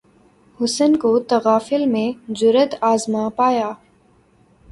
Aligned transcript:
حسن 0.59 0.95
کو 0.95 1.19
تغافل 1.19 1.85
میں 1.85 2.11
جرأت 2.29 2.75
آزما 2.81 3.27
پایا 3.29 3.71